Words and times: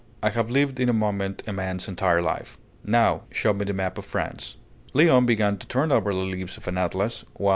I 0.23 0.29
have 0.31 0.49
lived 0.49 0.79
in 0.79 0.89
a 0.89 0.93
moment 0.93 1.43
a 1.45 1.53
man's 1.53 1.87
entire 1.87 2.23
life. 2.23 2.57
Now 2.83 3.21
show 3.29 3.53
me 3.53 3.65
the 3.65 3.73
map 3.73 3.99
of 3.99 4.05
France!" 4.05 4.55
Léon 4.95 5.27
began 5.27 5.57
to 5.59 5.67
turn 5.67 5.91
over 5.91 6.11
the 6.11 6.21
leaves 6.21 6.57
of 6.57 6.67
an 6.67 6.79
atlas, 6.79 7.23
while 7.35 7.49
M. 7.49 7.49